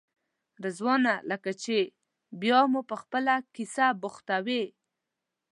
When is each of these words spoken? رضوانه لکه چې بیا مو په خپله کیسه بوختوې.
رضوانه 0.63 1.13
لکه 1.29 1.51
چې 1.63 1.77
بیا 2.41 2.59
مو 2.71 2.81
په 2.89 2.95
خپله 3.01 3.35
کیسه 3.55 3.85
بوختوې. 4.01 4.63